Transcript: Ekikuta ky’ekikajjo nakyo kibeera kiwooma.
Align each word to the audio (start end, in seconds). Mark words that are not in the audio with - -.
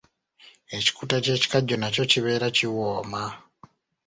Ekikuta 0.77 1.17
ky’ekikajjo 1.23 1.75
nakyo 1.77 2.03
kibeera 2.11 2.47
kiwooma. 2.55 3.23